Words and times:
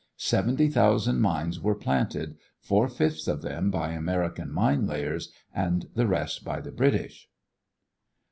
Seventy 0.17 0.67
thousand 0.67 1.19
mines 1.21 1.59
were 1.59 1.75
planted, 1.75 2.35
four 2.59 2.87
fifths 2.89 3.27
of 3.27 3.43
them 3.43 3.69
by 3.69 3.91
American 3.91 4.51
mine 4.51 4.87
layers 4.87 5.31
and 5.53 5.89
the 5.93 6.07
rest 6.07 6.43
by 6.43 6.59
the 6.59 6.71
British. 6.71 7.29